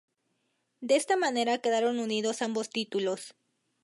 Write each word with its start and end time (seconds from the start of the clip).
De 0.79 0.95
esta 0.95 1.15
manera 1.15 1.59
quedaron 1.59 1.99
unidos 1.99 2.41
ambos 2.41 2.71
títulos. 2.71 3.35